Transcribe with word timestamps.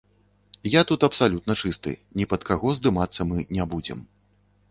Я 0.75 0.81
тут 0.91 1.03
абсалютна 1.07 1.55
чысты, 1.65 1.93
ні 2.21 2.25
пад 2.33 2.41
каго 2.49 2.73
здымацца 2.79 3.21
мы 3.33 3.45
не 3.59 3.67
будзем. 3.75 3.99